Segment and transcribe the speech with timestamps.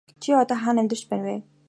[0.21, 1.37] Чи одоо хаана амьдарч байна вэ?